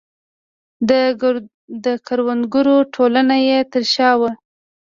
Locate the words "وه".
4.19-4.31